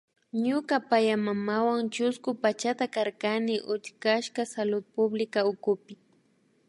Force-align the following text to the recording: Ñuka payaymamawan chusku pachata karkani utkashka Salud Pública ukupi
Ñuka 0.45 0.75
payaymamawan 0.89 1.83
chusku 1.95 2.29
pachata 2.43 2.85
karkani 2.95 3.55
utkashka 3.73 4.41
Salud 4.53 4.85
Pública 4.95 5.39
ukupi 5.51 5.93